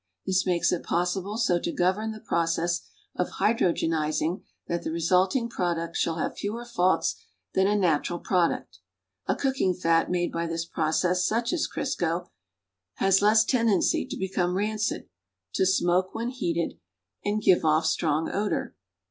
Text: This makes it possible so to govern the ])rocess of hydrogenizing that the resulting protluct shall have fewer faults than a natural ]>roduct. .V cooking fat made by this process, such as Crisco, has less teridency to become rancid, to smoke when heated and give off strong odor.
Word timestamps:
This 0.25 0.47
makes 0.47 0.71
it 0.71 0.81
possible 0.81 1.37
so 1.37 1.59
to 1.59 1.71
govern 1.71 2.11
the 2.11 2.21
])rocess 2.31 2.81
of 3.15 3.33
hydrogenizing 3.33 4.41
that 4.67 4.81
the 4.81 4.89
resulting 4.89 5.47
protluct 5.47 5.95
shall 5.95 6.15
have 6.15 6.35
fewer 6.39 6.65
faults 6.65 7.17
than 7.53 7.67
a 7.67 7.75
natural 7.75 8.19
]>roduct. 8.19 8.79
.V 9.27 9.35
cooking 9.37 9.75
fat 9.75 10.09
made 10.09 10.31
by 10.31 10.47
this 10.47 10.65
process, 10.65 11.23
such 11.27 11.53
as 11.53 11.67
Crisco, 11.67 12.29
has 12.95 13.21
less 13.21 13.45
teridency 13.45 14.09
to 14.09 14.17
become 14.17 14.57
rancid, 14.57 15.07
to 15.53 15.67
smoke 15.67 16.15
when 16.15 16.29
heated 16.29 16.79
and 17.23 17.43
give 17.43 17.63
off 17.63 17.85
strong 17.85 18.27
odor. 18.27 18.75